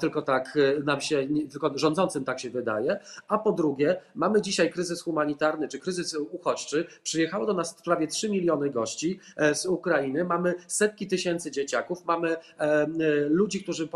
tylko 0.00 0.22
tak 0.22 0.56
e, 0.56 0.82
nam 0.82 1.00
się, 1.00 1.26
tylko 1.50 1.70
rządzącym 1.74 2.24
tak 2.24 2.40
się 2.40 2.50
wydaje. 2.50 3.00
A 3.28 3.38
po 3.38 3.52
drugie, 3.52 4.00
mamy 4.14 4.42
dzisiaj 4.42 4.70
kryzys 4.70 5.02
humanitarny 5.02 5.68
czy 5.68 5.78
kryzys 5.78 6.14
uchodźczy. 6.14 6.86
Przyjechało 7.02 7.46
do 7.46 7.54
nas 7.54 7.82
prawie 7.82 8.06
3 8.06 8.30
miliony 8.30 8.70
gości 8.70 9.20
e, 9.36 9.54
z 9.54 9.66
Ukrainy. 9.66 10.24
Mamy 10.24 10.54
setki 10.66 11.06
tysięcy 11.06 11.50
dzieciaków, 11.50 12.04
mamy 12.04 12.36
ludzi, 13.28 13.62
którzy 13.62 13.88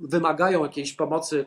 wymagają 0.00 0.62
jakiejś 0.62 0.92
pomocy, 0.92 1.46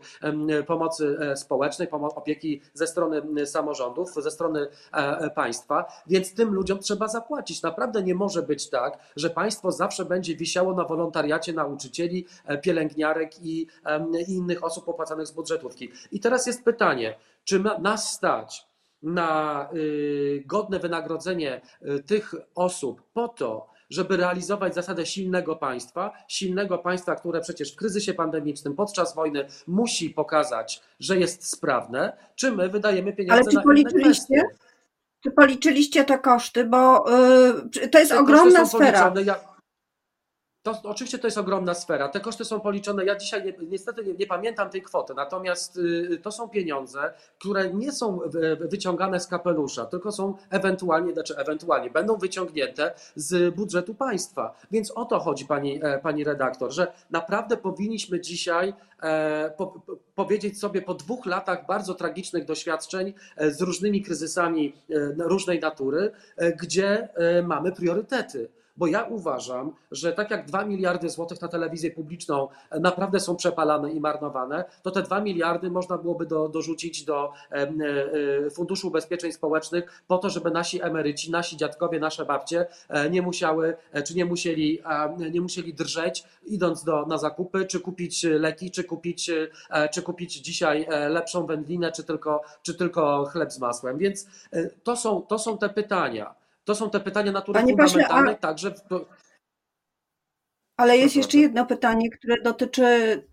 pomocy 0.67 1.17
e, 1.19 1.35
społecznej, 1.35 1.87
opieki 1.91 2.61
ze 2.73 2.87
strony 2.87 3.45
samorządów, 3.45 4.13
ze 4.13 4.31
strony 4.31 4.67
e, 4.93 4.95
e, 4.97 5.29
państwa, 5.29 5.85
więc 6.07 6.33
tym 6.33 6.53
ludziom 6.53 6.79
trzeba 6.79 7.07
zapłacić. 7.07 7.61
Naprawdę 7.61 8.03
nie 8.03 8.15
może 8.15 8.41
być 8.41 8.69
tak, 8.69 8.99
że 9.15 9.29
państwo 9.29 9.71
zawsze 9.71 10.05
będzie 10.05 10.35
wisiało 10.35 10.73
na 10.73 10.85
wolontariacie 10.85 11.53
nauczycieli, 11.53 12.25
pielęgniarek 12.61 13.41
i, 13.41 13.67
i 14.27 14.33
innych 14.33 14.63
osób 14.63 14.89
opłacanych 14.89 15.27
z 15.27 15.31
budżetówki. 15.31 15.91
I 16.11 16.19
teraz 16.19 16.47
jest 16.47 16.63
pytanie, 16.63 17.17
czy 17.43 17.63
nas 17.79 18.13
stać 18.13 18.71
na 19.01 19.69
y, 19.73 20.43
godne 20.45 20.79
wynagrodzenie 20.79 21.61
y, 21.81 22.03
tych 22.03 22.33
osób 22.55 23.01
po 23.13 23.27
to, 23.27 23.70
żeby 23.91 24.17
realizować 24.17 24.75
zasadę 24.75 25.05
silnego 25.05 25.55
państwa, 25.55 26.11
silnego 26.27 26.77
państwa, 26.77 27.15
które 27.15 27.41
przecież 27.41 27.73
w 27.73 27.75
kryzysie 27.75 28.13
pandemicznym, 28.13 28.75
podczas 28.75 29.15
wojny 29.15 29.45
musi 29.67 30.09
pokazać, 30.09 30.81
że 30.99 31.17
jest 31.17 31.49
sprawne, 31.49 32.17
czy 32.35 32.51
my 32.51 32.69
wydajemy 32.69 33.13
pieniądze 33.13 33.41
Ale 33.43 33.51
czy 33.51 33.61
policzyliście? 33.61 34.43
Czy 35.23 35.31
policzyliście 35.31 36.05
te 36.05 36.19
koszty, 36.19 36.65
bo 36.65 37.05
yy, 37.75 37.89
to 37.89 37.99
jest 37.99 38.11
te 38.11 38.19
ogromna 38.19 38.65
sfera. 38.65 39.13
Ja 39.25 39.50
to, 40.63 40.81
oczywiście 40.83 41.19
to 41.19 41.27
jest 41.27 41.37
ogromna 41.37 41.73
sfera. 41.73 42.09
Te 42.09 42.19
koszty 42.19 42.45
są 42.45 42.59
policzone. 42.59 43.05
Ja 43.05 43.15
dzisiaj 43.15 43.45
nie, 43.45 43.53
niestety 43.67 44.03
nie, 44.03 44.13
nie, 44.13 44.27
pamiętam 44.27 44.69
tej 44.69 44.81
kwoty, 44.81 45.13
natomiast 45.13 45.77
y, 45.77 46.19
to 46.23 46.31
są 46.31 46.49
pieniądze, 46.49 47.13
które 47.39 47.73
nie 47.73 47.91
są 47.91 48.19
wyciągane 48.59 49.19
z 49.19 49.27
kapelusza, 49.27 49.85
tylko 49.85 50.11
są 50.11 50.33
ewentualnie, 50.49 51.13
znaczy 51.13 51.37
ewentualnie 51.37 51.89
będą 51.89 52.17
wyciągnięte 52.17 52.93
z 53.15 53.55
budżetu 53.55 53.95
państwa. 53.95 54.55
Więc 54.71 54.91
o 54.91 55.05
to 55.05 55.19
chodzi, 55.19 55.45
pani, 55.45 55.79
e, 55.83 55.99
pani 55.99 56.23
redaktor, 56.23 56.71
że 56.71 56.93
naprawdę 57.11 57.57
powinniśmy 57.57 58.21
dzisiaj 58.21 58.73
e, 59.03 59.53
po, 59.57 59.81
powiedzieć 60.15 60.59
sobie 60.59 60.81
po 60.81 60.93
dwóch 60.93 61.25
latach 61.25 61.65
bardzo 61.65 61.93
tragicznych 61.93 62.45
doświadczeń 62.45 63.13
e, 63.37 63.51
z 63.51 63.61
różnymi 63.61 64.01
kryzysami 64.01 64.73
różnej 65.17 65.59
natury, 65.59 66.11
gdzie 66.61 67.09
mamy 67.43 67.71
priorytety 67.71 68.49
bo 68.81 68.87
ja 68.87 69.03
uważam, 69.03 69.73
że 69.91 70.13
tak 70.13 70.31
jak 70.31 70.45
2 70.45 70.65
miliardy 70.65 71.09
złotych 71.09 71.41
na 71.41 71.47
telewizję 71.47 71.91
publiczną 71.91 72.47
naprawdę 72.79 73.19
są 73.19 73.35
przepalane 73.35 73.91
i 73.91 73.99
marnowane, 73.99 74.65
to 74.83 74.91
te 74.91 75.01
2 75.01 75.21
miliardy 75.21 75.69
można 75.69 75.97
byłoby 75.97 76.25
do, 76.25 76.49
dorzucić 76.49 77.05
do 77.05 77.31
e, 77.51 77.55
e, 77.55 78.49
Funduszu 78.49 78.87
Ubezpieczeń 78.87 79.31
Społecznych 79.31 80.03
po 80.07 80.17
to, 80.17 80.29
żeby 80.29 80.51
nasi 80.51 80.81
emeryci, 80.81 81.31
nasi 81.31 81.57
dziadkowie, 81.57 81.99
nasze 81.99 82.25
babcie 82.25 82.67
e, 82.89 83.09
nie 83.09 83.21
musiały, 83.21 83.77
czy 84.05 84.15
nie 84.15 84.25
musieli, 84.25 84.79
nie 85.31 85.41
musieli 85.41 85.73
drżeć 85.73 86.23
idąc 86.45 86.83
do, 86.83 87.05
na 87.05 87.17
zakupy, 87.17 87.65
czy 87.65 87.79
kupić 87.79 88.23
leki, 88.23 88.71
czy 88.71 88.83
kupić, 88.83 89.31
czy 89.93 90.01
kupić 90.01 90.33
dzisiaj 90.33 90.87
lepszą 91.09 91.45
wędlinę, 91.45 91.91
czy 91.91 92.03
tylko, 92.03 92.41
czy 92.61 92.75
tylko 92.75 93.25
chleb 93.25 93.51
z 93.51 93.59
masłem. 93.59 93.97
Więc 93.97 94.27
to 94.83 94.95
są, 94.95 95.21
to 95.21 95.39
są 95.39 95.57
te 95.57 95.69
pytania. 95.69 96.40
To 96.63 96.75
są 96.75 96.89
te 96.89 96.99
pytania 96.99 97.31
natury 97.31 97.59
Panie 97.59 97.73
fundamentalnej, 97.73 98.35
pośle, 98.35 98.35
a... 98.35 98.35
także. 98.35 98.71
W... 98.71 99.05
Ale 100.77 100.97
jest 100.97 101.15
jeszcze 101.15 101.37
jedno 101.37 101.65
pytanie, 101.65 102.09
które 102.09 102.41
dotyczy 102.41 102.83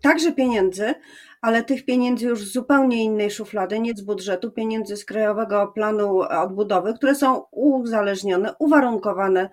także 0.01 0.31
pieniędzy, 0.31 0.93
ale 1.41 1.63
tych 1.63 1.85
pieniędzy 1.85 2.25
już 2.25 2.43
z 2.43 2.53
zupełnie 2.53 3.03
innej 3.03 3.31
szuflady, 3.31 3.79
nie 3.79 3.93
z 3.93 4.01
budżetu, 4.01 4.51
pieniędzy 4.51 4.97
z 4.97 5.05
Krajowego 5.05 5.67
Planu 5.67 6.19
Odbudowy, 6.19 6.93
które 6.93 7.15
są 7.15 7.45
uzależnione, 7.51 8.53
uwarunkowane 8.59 9.49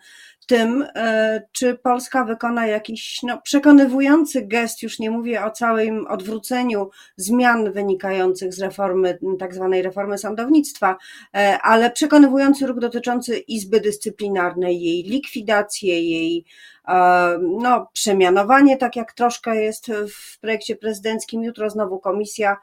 tym, 0.47 0.87
e, 0.95 1.43
czy 1.53 1.75
Polska 1.75 2.25
wykona 2.25 2.67
jakiś 2.67 3.23
no, 3.23 3.41
przekonywujący 3.43 4.43
gest, 4.43 4.83
już 4.83 4.99
nie 4.99 5.11
mówię 5.11 5.45
o 5.45 5.51
całym 5.51 6.07
odwróceniu 6.07 6.91
zmian 7.17 7.73
wynikających 7.73 8.55
z 8.55 8.61
reformy, 8.61 9.19
tak 9.39 9.55
zwanej 9.55 9.83
reformy 9.83 10.19
sądownictwa, 10.19 10.97
e, 11.35 11.59
ale 11.63 11.91
przekonywujący 11.91 12.67
ruch 12.67 12.79
dotyczący 12.79 13.39
Izby 13.39 13.81
Dyscyplinarnej, 13.81 14.81
jej 14.81 15.03
likwidację, 15.03 16.03
jej 16.03 16.45
e, 16.89 17.39
no, 17.43 17.89
przemianowanie, 17.93 18.77
tak 18.77 18.97
jak 18.97 19.13
troszkę 19.13 19.57
jest 19.63 19.87
w 19.87 20.41
projekcie 20.41 20.77
prezydenckim. 20.77 21.45
Jutro 21.45 21.71
znowu 21.71 21.99
komisja 21.99 22.57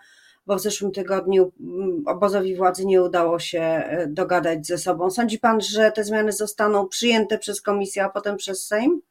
bo 0.46 0.56
w 0.56 0.62
zeszłym 0.62 0.92
tygodniu 0.92 1.52
mm, 1.60 2.04
obozowi 2.06 2.56
władzy 2.56 2.86
nie 2.86 3.04
udało 3.04 3.40
się 3.40 3.62
e, 3.62 4.08
dogadać 4.08 4.68
ze 4.68 4.78
sobą. 4.78 5.10
Sądzi 5.10 5.40
pan, 5.40 5.62
że 5.62 5.92
te 5.92 6.04
zmiany 6.04 6.32
zostaną 6.32 6.88
przyjęte 6.88 7.38
przez 7.38 7.62
komisję, 7.62 8.04
a 8.04 8.10
potem 8.10 8.38
przez 8.38 8.68
Sejm? 8.68 9.02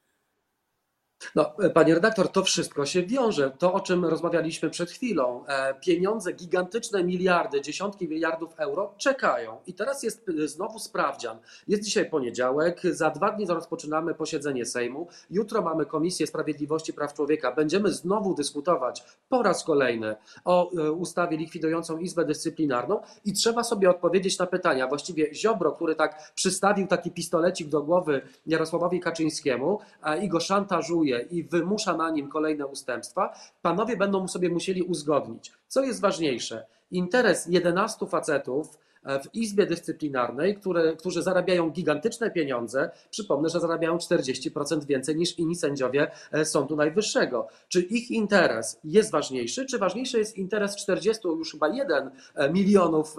No, 1.35 1.53
panie 1.75 1.95
redaktor, 1.95 2.29
to 2.29 2.43
wszystko 2.43 2.87
się 2.87 3.03
wiąże. 3.03 3.51
To, 3.59 3.73
o 3.73 3.81
czym 3.81 4.05
rozmawialiśmy 4.05 4.71
przed 4.71 4.91
chwilą. 4.91 5.47
E, 5.47 5.75
pieniądze, 5.75 6.33
gigantyczne 6.33 7.05
miliardy, 7.05 7.61
dziesiątki 7.61 8.09
miliardów 8.09 8.55
euro 8.59 8.95
czekają. 8.99 9.57
I 9.67 9.75
teraz 9.75 10.03
jest 10.03 10.29
e, 10.29 10.49
znowu 10.49 10.79
sprawdzian. 10.79 11.39
Jest 11.69 11.83
dzisiaj 11.83 12.11
poniedziałek, 12.11 12.81
za 12.83 13.11
dwa 13.11 13.31
dni 13.31 13.47
rozpoczynamy 13.47 14.15
posiedzenie 14.15 14.67
Sejmu. 14.67 15.09
Jutro 15.31 15.63
mamy 15.63 15.87
Komisję 15.87 16.27
Sprawiedliwości 16.27 16.91
i 16.91 16.95
Praw 16.95 17.15
Człowieka. 17.15 17.53
Będziemy 17.53 17.91
znowu 17.91 18.35
dyskutować 18.35 19.05
po 19.29 19.43
raz 19.43 19.65
kolejny 19.65 20.17
o 20.45 20.73
e, 20.73 20.93
ustawie 20.93 21.37
likwidującą 21.37 21.99
Izbę 21.99 22.25
Dyscyplinarną 22.25 23.01
i 23.25 23.33
trzeba 23.33 23.65
sobie 23.65 23.91
odpowiedzieć 23.91 24.39
na 24.39 24.47
pytania. 24.47 24.87
Właściwie 24.87 25.35
Ziobro, 25.35 25.73
który 25.73 25.95
tak 25.95 26.33
przystawił 26.35 26.87
taki 26.87 27.11
pistolecik 27.11 27.69
do 27.69 27.83
głowy 27.83 28.23
Jarosławowi 28.47 29.01
Kaczyńskiemu 29.01 29.79
i 30.23 30.29
go 30.29 30.41
szantażuje, 30.41 31.12
i 31.21 31.45
wymusza 31.45 31.97
na 31.97 32.11
nim 32.11 32.29
kolejne 32.29 32.67
ustępstwa, 32.67 33.35
panowie 33.63 33.97
będą 33.97 34.29
sobie 34.29 34.49
musieli 34.49 34.83
uzgodnić, 34.83 35.53
co 35.69 35.85
jest 35.85 36.01
ważniejsze. 36.01 36.67
Interes 36.91 37.47
11 37.47 38.07
facetów, 38.07 38.79
w 39.05 39.35
Izbie 39.35 39.67
Dyscyplinarnej, 39.67 40.57
które, 40.57 40.97
którzy 40.97 41.23
zarabiają 41.23 41.71
gigantyczne 41.71 42.31
pieniądze. 42.31 42.91
Przypomnę, 43.11 43.49
że 43.49 43.61
zarabiają 43.61 43.97
40% 43.97 44.85
więcej 44.85 45.17
niż 45.17 45.39
inni 45.39 45.57
sędziowie 45.57 46.11
e, 46.33 46.45
Sądu 46.45 46.77
Najwyższego. 46.77 47.49
Czy 47.69 47.81
ich 47.81 48.11
interes 48.11 48.81
jest 48.85 49.11
ważniejszy, 49.11 49.67
czy 49.67 49.79
ważniejszy 49.79 50.19
jest 50.19 50.39
interes 50.39 50.77
40, 50.77 51.29
już 51.29 51.53
chyba 51.53 51.69
1 51.69 52.11
e, 52.35 52.51
milionów 52.51 53.17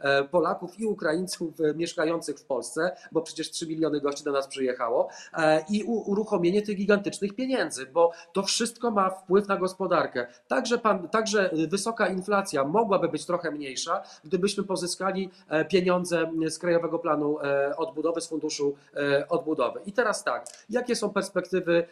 e, 0.00 0.24
Polaków 0.24 0.80
i 0.80 0.86
Ukraińców 0.86 1.54
mieszkających 1.74 2.38
w 2.38 2.44
Polsce, 2.44 2.96
bo 3.12 3.22
przecież 3.22 3.50
3 3.50 3.66
miliony 3.66 4.00
gości 4.00 4.24
do 4.24 4.32
nas 4.32 4.46
przyjechało, 4.46 5.08
i 5.70 5.82
uruchomienie 5.84 6.62
tych 6.62 6.76
gigantycznych 6.76 7.34
pieniędzy, 7.34 7.86
bo 7.86 8.12
to 8.32 8.42
wszystko 8.42 8.90
ma 8.90 9.10
wpływ 9.10 9.48
na 9.48 9.56
gospodarkę. 9.56 10.26
Także, 10.48 10.78
pan, 10.78 11.08
także 11.08 11.50
wysoka 11.68 12.08
inflacja 12.08 12.64
mogłaby 12.64 13.08
być 13.08 13.26
trochę 13.26 13.50
mniejsza, 13.50 14.02
gdybyśmy 14.24 14.64
pozyskali 14.64 15.25
dostali 15.26 15.66
pieniądze 15.68 16.30
z 16.48 16.58
Krajowego 16.58 16.98
Planu 16.98 17.38
Odbudowy, 17.76 18.20
z 18.20 18.26
Funduszu 18.26 18.74
Odbudowy. 19.28 19.80
I 19.86 19.92
teraz 19.92 20.24
tak, 20.24 20.46
jakie 20.70 20.96
są 20.96 21.10
perspektywy 21.10 21.86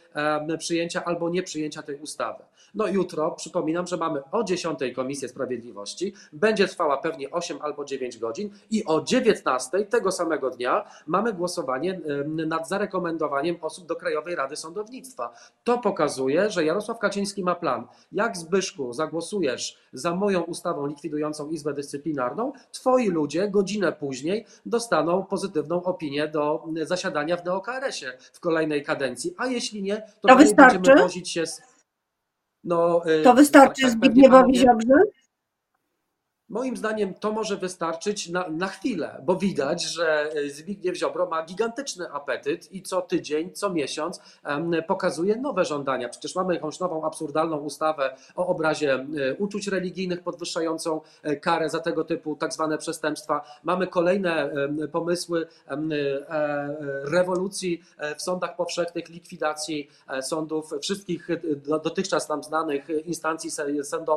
przyjęcia 0.58 1.04
albo 1.04 1.30
nieprzyjęcia 1.30 1.82
tej 1.82 1.98
ustawy? 1.98 2.44
No 2.74 2.86
jutro, 2.86 3.30
przypominam, 3.30 3.86
że 3.86 3.96
mamy 3.96 4.22
o 4.32 4.44
10 4.44 4.78
Komisję 4.96 5.28
Sprawiedliwości, 5.28 6.14
będzie 6.32 6.68
trwała 6.68 6.96
pewnie 6.96 7.30
8 7.30 7.58
albo 7.62 7.84
9 7.84 8.18
godzin 8.18 8.50
i 8.70 8.84
o 8.84 9.00
19 9.00 9.84
tego 9.84 10.12
samego 10.12 10.50
dnia 10.50 10.84
mamy 11.06 11.32
głosowanie 11.32 12.00
nad 12.26 12.68
zarekomendowaniem 12.68 13.56
osób 13.60 13.86
do 13.86 13.96
Krajowej 13.96 14.34
Rady 14.34 14.56
Sądownictwa. 14.56 15.34
To 15.64 15.78
pokazuje, 15.78 16.50
że 16.50 16.64
Jarosław 16.64 16.98
Kaczyński 16.98 17.42
ma 17.42 17.54
plan. 17.54 17.86
Jak 18.12 18.36
Zbyszku 18.36 18.92
zagłosujesz 18.92 19.78
za 19.92 20.14
moją 20.14 20.42
ustawą 20.42 20.86
likwidującą 20.86 21.50
Izbę 21.50 21.74
Dyscyplinarną, 21.74 22.52
twoi 22.72 23.08
ludzie 23.08 23.23
godzinę 23.50 23.92
później 23.92 24.46
dostaną 24.66 25.24
pozytywną 25.24 25.82
opinię 25.82 26.28
do 26.28 26.64
zasiadania 26.82 27.36
w 27.36 27.44
neokRS-ie 27.44 28.12
w 28.32 28.40
kolejnej 28.40 28.82
kadencji, 28.82 29.34
a 29.36 29.46
jeśli 29.46 29.82
nie, 29.82 30.02
to, 30.20 30.28
to 30.28 30.36
wystarczy? 30.36 30.74
będziemy 30.74 31.00
wozić 31.00 31.30
się 31.30 31.46
z... 31.46 31.62
No, 32.64 33.02
y, 33.20 33.22
to 33.22 33.34
wystarczy 33.34 33.82
tak, 33.82 33.90
tak, 33.90 33.98
Zbigniewowi 33.98 34.56
Ziobrze? 34.56 34.94
Moim 36.54 36.76
zdaniem 36.76 37.14
to 37.14 37.32
może 37.32 37.56
wystarczyć 37.56 38.28
na, 38.28 38.48
na 38.48 38.68
chwilę, 38.68 39.22
bo 39.22 39.36
widać, 39.36 39.82
że 39.82 40.30
Zbigniew 40.48 40.96
Ziobro 40.96 41.26
ma 41.26 41.42
gigantyczny 41.42 42.10
apetyt 42.10 42.72
i 42.72 42.82
co 42.82 43.02
tydzień, 43.02 43.52
co 43.52 43.70
miesiąc 43.70 44.20
pokazuje 44.86 45.36
nowe 45.36 45.64
żądania. 45.64 46.08
Przecież 46.08 46.34
mamy 46.34 46.54
jakąś 46.54 46.80
nową, 46.80 47.04
absurdalną 47.04 47.56
ustawę 47.56 48.16
o 48.36 48.46
obrazie 48.46 49.06
uczuć 49.38 49.68
religijnych, 49.68 50.22
podwyższającą 50.22 51.00
e, 51.22 51.36
karę 51.36 51.70
za 51.70 51.80
tego 51.80 52.04
typu 52.04 52.36
tak 52.36 52.52
zwane 52.52 52.78
przestępstwa. 52.78 53.44
Mamy 53.64 53.86
kolejne 53.86 54.50
pomysły 54.92 55.46
e, 55.68 55.76
rewolucji 57.04 57.82
e, 57.98 58.14
w 58.14 58.22
sądach 58.22 58.56
powszechnych, 58.56 59.08
likwidacji 59.08 59.88
sądów, 60.22 60.70
wszystkich 60.82 61.28
dotychczas 61.84 62.28
nam 62.28 62.42
znanych 62.42 62.88
instancji 63.04 63.50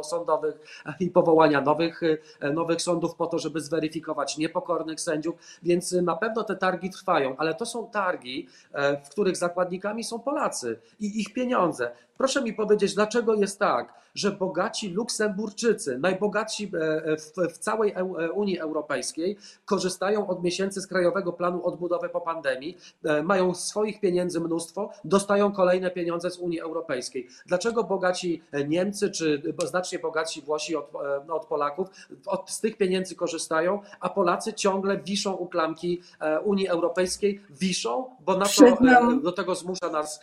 sądowych 0.01 0.83
i 0.99 1.09
powołania 1.09 1.61
nowych 1.61 2.01
E, 2.03 2.17
nowych 2.53 2.81
sądów 2.81 3.15
po 3.15 3.27
to, 3.27 3.39
żeby 3.39 3.61
zweryfikować 3.61 4.37
niepokornych 4.37 5.01
sędziów, 5.01 5.35
więc 5.63 5.91
na 5.91 6.15
pewno 6.15 6.43
te 6.43 6.55
targi 6.55 6.89
trwają, 6.89 7.37
ale 7.37 7.53
to 7.53 7.65
są 7.65 7.89
targi, 7.89 8.47
e, 8.73 9.03
w 9.03 9.09
których 9.09 9.37
zakładnikami 9.37 10.03
są 10.03 10.19
Polacy 10.19 10.79
i 10.99 11.21
ich 11.21 11.33
pieniądze. 11.33 11.91
Proszę 12.17 12.41
mi 12.41 12.53
powiedzieć, 12.53 12.95
dlaczego 12.95 13.33
jest 13.33 13.59
tak, 13.59 13.93
że 14.15 14.31
bogaci 14.31 14.89
Luksemburczycy, 14.89 15.99
najbogatsi 15.99 16.63
e, 16.63 17.17
w, 17.17 17.53
w, 17.53 17.57
całej 17.57 17.93
Unii 18.33 18.59
Europejskiej, 18.59 19.37
korzystają 19.65 20.27
od 20.27 20.43
miesięcy 20.43 20.81
z 20.81 20.87
Krajowego 20.87 21.33
Planu 21.33 21.65
Odbudowy 21.65 22.09
po 22.09 22.21
pandemii, 22.21 22.77
mają 23.23 23.53
swoich 23.53 23.99
pieniędzy 23.99 24.39
mnóstwo, 24.39 24.89
dostają 25.03 25.51
kolejne 25.51 25.91
pieniądze 25.91 26.31
z 26.31 26.37
Unii 26.37 26.59
Europejskiej. 26.59 27.27
Dlaczego 27.45 27.83
bogaci 27.83 28.43
Niemcy 28.67 29.11
czy 29.11 29.41
znacznie 29.65 29.99
bogatsi 29.99 30.41
Włosi 30.41 30.75
od, 30.75 30.91
od 31.29 31.45
Polaków 31.45 31.87
od, 32.25 32.51
z 32.51 32.61
tych 32.61 32.77
pieniędzy 32.77 33.15
korzystają, 33.15 33.79
a 33.99 34.09
Polacy 34.09 34.53
ciągle 34.53 34.97
wiszą 34.97 35.33
u 35.33 35.47
klamki 35.47 36.01
e, 36.19 36.39
Unii 36.39 36.67
Europejskiej, 36.67 37.41
wiszą, 37.49 38.15
bo 38.19 38.37
na 38.37 38.45
to 38.45 38.65
e, 38.65 39.19
do 39.23 39.31
tego 39.31 39.55
zmusza 39.55 39.89
nas, 39.89 40.19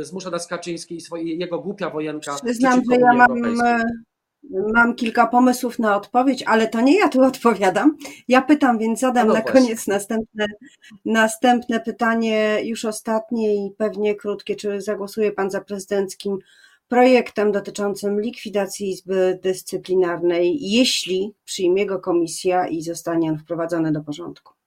zmusza 0.00 0.30
nas 0.30 0.46
Kaczyński 0.46 0.96
i 0.96 1.00
swoje, 1.00 1.17
jego 1.22 1.58
głupia 1.58 1.90
wojenka. 1.90 2.34
Przyznam, 2.44 2.82
że 2.90 2.96
ja 2.96 3.12
mam, 3.12 3.44
e, 3.44 3.84
mam 4.72 4.94
kilka 4.94 5.26
pomysłów 5.26 5.78
na 5.78 5.96
odpowiedź, 5.96 6.42
ale 6.46 6.68
to 6.68 6.80
nie 6.80 6.98
ja 6.98 7.08
tu 7.08 7.22
odpowiadam. 7.32 7.96
Ja 8.28 8.42
pytam, 8.42 8.78
więc 8.78 9.00
zadam 9.00 9.28
no 9.28 9.34
na 9.34 9.40
właśnie. 9.40 9.60
koniec 9.60 9.86
następne, 9.86 10.46
następne 11.04 11.80
pytanie, 11.80 12.58
już 12.64 12.84
ostatnie 12.84 13.66
i 13.66 13.70
pewnie 13.70 14.14
krótkie. 14.14 14.56
Czy 14.56 14.80
zagłosuje 14.80 15.32
Pan 15.32 15.50
za 15.50 15.60
prezydenckim 15.60 16.38
projektem 16.88 17.52
dotyczącym 17.52 18.20
likwidacji 18.20 18.90
Izby 18.90 19.38
Dyscyplinarnej, 19.42 20.58
jeśli 20.60 21.34
przyjmie 21.44 21.86
go 21.86 21.98
komisja 21.98 22.66
i 22.66 22.82
zostanie 22.82 23.30
on 23.30 23.38
wprowadzony 23.38 23.92
do 23.92 24.00
porządku. 24.00 24.57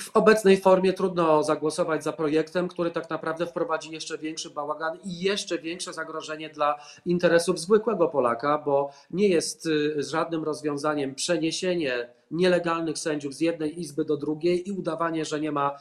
W 0.00 0.16
obecnej 0.16 0.56
formie 0.56 0.92
trudno 0.92 1.42
zagłosować 1.42 2.04
za 2.04 2.12
projektem, 2.12 2.68
który 2.68 2.90
tak 2.90 3.10
naprawdę 3.10 3.46
wprowadzi 3.46 3.92
jeszcze 3.92 4.18
większy 4.18 4.50
bałagan 4.50 4.98
i 5.04 5.20
jeszcze 5.20 5.58
większe 5.58 5.92
zagrożenie 5.92 6.50
dla 6.50 6.78
interesów 7.06 7.60
zwykłego 7.60 8.08
Polaka, 8.08 8.58
bo 8.58 8.90
nie 9.10 9.28
jest 9.28 9.66
y, 9.66 10.02
żadnym 10.02 10.44
rozwiązaniem 10.44 11.14
przeniesienie 11.14 12.08
nielegalnych 12.32 12.98
sędziów 12.98 13.34
z 13.34 13.40
jednej 13.40 13.80
izby 13.80 14.04
do 14.04 14.16
drugiej 14.16 14.68
i 14.68 14.72
udawanie, 14.72 15.24
że 15.24 15.40
nie 15.40 15.52
ma, 15.52 15.78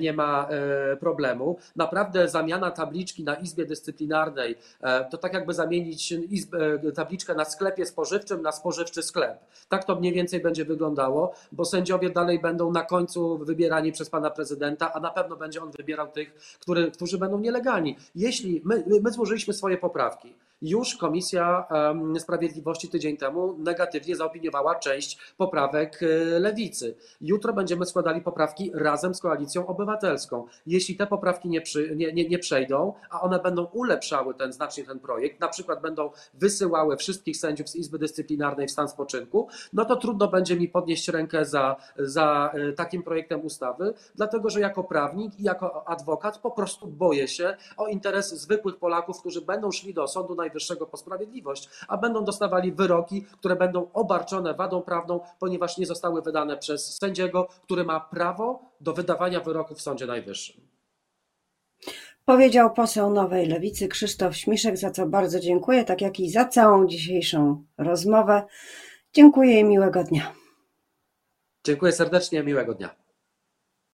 nie 0.00 0.12
ma 0.12 0.48
e, 0.48 0.96
problemu. 0.96 1.58
Naprawdę 1.76 2.28
zamiana 2.28 2.70
tabliczki 2.70 3.24
na 3.24 3.34
izbie 3.34 3.66
dyscyplinarnej 3.66 4.56
e, 4.80 5.04
to 5.04 5.18
tak 5.18 5.34
jakby 5.34 5.54
zamienić 5.54 6.12
izbę, 6.12 6.78
tabliczkę 6.94 7.34
na 7.34 7.44
sklepie 7.44 7.86
spożywczym 7.86 8.42
na 8.42 8.52
spożywczy 8.52 9.02
sklep. 9.02 9.38
Tak 9.68 9.84
to 9.84 9.96
mniej 9.96 10.12
więcej 10.12 10.40
będzie 10.40 10.64
wyglądało, 10.64 11.34
bo 11.52 11.64
sędziowie 11.64 12.10
dalej 12.10 12.38
będą 12.38 12.72
na 12.72 12.82
końcu 12.82 13.38
wybierani 13.38 13.92
przez 13.92 14.10
pana 14.10 14.30
prezydenta, 14.30 14.92
a 14.92 15.00
na 15.00 15.10
pewno 15.10 15.36
będzie 15.36 15.62
on 15.62 15.70
wybierał 15.70 16.08
tych, 16.12 16.34
który, 16.60 16.90
którzy 16.90 17.18
będą 17.18 17.38
nielegalni. 17.38 17.96
Jeśli 18.14 18.62
my, 18.64 18.84
my 19.02 19.12
złożyliśmy 19.12 19.54
swoje 19.54 19.78
poprawki, 19.78 20.34
już 20.62 20.96
Komisja 20.96 21.66
Sprawiedliwości 22.18 22.88
tydzień 22.88 23.16
temu 23.16 23.56
negatywnie 23.58 24.16
zaopiniowała 24.16 24.74
część 24.74 25.18
poprawek 25.36 26.00
e, 26.02 26.06
lewicy. 26.38 26.96
Jutro 27.20 27.52
będziemy 27.52 27.86
składali 27.86 28.20
poprawki 28.20 28.70
razem 28.74 29.14
z 29.14 29.20
Koalicją 29.20 29.66
Obywatelską. 29.66 30.46
Jeśli 30.66 30.96
te 30.96 31.06
poprawki 31.06 31.48
nie, 31.48 31.60
przy, 31.60 31.96
nie, 31.96 32.12
nie, 32.12 32.28
nie 32.28 32.38
przejdą, 32.38 32.94
a 33.10 33.20
one 33.20 33.38
będą 33.38 33.64
ulepszały 33.64 34.34
ten 34.34 34.52
znacznie 34.52 34.84
ten 34.84 35.00
projekt, 35.00 35.40
na 35.40 35.48
przykład 35.48 35.82
będą 35.82 36.10
wysyłały 36.34 36.96
wszystkich 36.96 37.36
sędziów 37.36 37.68
z 37.68 37.76
Izby 37.76 37.98
Dyscyplinarnej 37.98 38.66
w 38.66 38.70
stan 38.70 38.88
spoczynku, 38.88 39.48
no 39.72 39.84
to 39.84 39.96
trudno 39.96 40.28
będzie 40.28 40.56
mi 40.56 40.68
podnieść 40.68 41.08
rękę 41.08 41.44
za, 41.44 41.76
za 41.98 42.50
e, 42.54 42.72
takim 42.72 43.02
projektem 43.02 43.44
ustawy, 43.44 43.94
dlatego 44.14 44.50
że 44.50 44.60
jako 44.60 44.84
prawnik 44.84 45.40
i 45.40 45.42
jako 45.42 45.88
adwokat 45.88 46.38
po 46.38 46.50
prostu 46.50 46.86
boję 46.86 47.28
się 47.28 47.56
o 47.76 47.86
interes 47.86 48.34
zwykłych 48.34 48.76
Polaków, 48.76 49.20
którzy 49.20 49.40
będą 49.40 49.72
szli 49.72 49.94
do 49.94 50.08
Sądu 50.08 50.34
Najwyższego 50.48 50.86
po 50.86 50.96
sprawiedliwość, 50.96 51.68
a 51.88 51.96
będą 51.96 52.24
dostawali 52.24 52.72
wyroki, 52.72 53.26
które 53.38 53.56
będą 53.56 53.92
obarczone 53.92 54.54
wadą 54.54 54.82
prawną, 54.82 55.20
ponieważ 55.38 55.78
nie 55.78 55.86
zostały 55.86 56.22
wydane 56.22 56.56
przez 56.56 56.96
sędziego, 56.96 57.48
który 57.62 57.84
ma 57.84 58.00
prawo 58.00 58.60
do 58.80 58.92
wydawania 58.92 59.40
wyroków 59.40 59.78
w 59.78 59.82
Sądzie 59.82 60.06
Najwyższym. 60.06 60.60
Powiedział 62.24 62.74
poseł 62.74 63.10
Nowej 63.10 63.46
Lewicy 63.46 63.88
Krzysztof 63.88 64.36
Śmiszek, 64.36 64.76
za 64.76 64.90
co 64.90 65.06
bardzo 65.06 65.40
dziękuję, 65.40 65.84
tak 65.84 66.00
jak 66.00 66.20
i 66.20 66.30
za 66.30 66.44
całą 66.44 66.86
dzisiejszą 66.86 67.64
rozmowę. 67.78 68.42
Dziękuję 69.12 69.60
i 69.60 69.64
miłego 69.64 70.04
dnia. 70.04 70.32
Dziękuję 71.64 71.92
serdecznie, 71.92 72.42
miłego 72.42 72.74
dnia. 72.74 73.07